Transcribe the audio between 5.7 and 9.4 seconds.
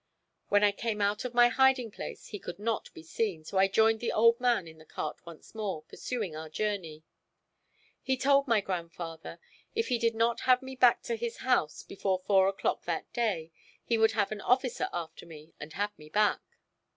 pursuing our journey. He told my grandfather,